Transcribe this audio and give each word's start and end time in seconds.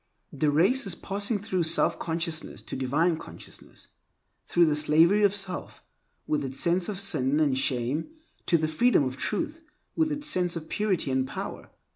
The 0.33 0.49
race 0.49 0.87
is 0.87 0.95
passing 0.95 1.37
through 1.37 1.61
self 1.61 1.99
consciousness 1.99 2.63
to 2.63 2.75
divine 2.75 3.17
consciousness; 3.17 3.87
through 4.47 4.65
the 4.65 4.75
slavery 4.75 5.21
of 5.21 5.35
self, 5.35 5.83
with 6.25 6.43
its 6.43 6.59
sense 6.59 6.89
of 6.89 6.99
sin 6.99 7.39
and 7.39 7.55
shame, 7.55 8.09
to 8.47 8.57
the 8.57 8.67
freedom 8.67 9.03
of 9.03 9.15
Truth, 9.15 9.61
with 9.95 10.11
its 10.11 10.25
sense 10.25 10.55
of 10.55 10.69
purity 10.69 11.11
and 11.11 11.27
power. 11.27 11.69